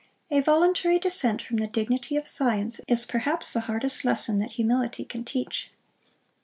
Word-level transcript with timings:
A 0.31 0.41
voluntary 0.41 0.97
descent 0.97 1.43
from 1.43 1.57
the 1.57 1.67
dignity 1.67 2.15
of 2.17 2.25
science 2.27 2.81
is 2.87 3.05
perhaps 3.05 3.53
the 3.53 3.59
hardest 3.59 4.03
lesson 4.03 4.39
that 4.39 4.53
humility 4.53 5.05
can 5.05 5.23
teach. 5.23 5.69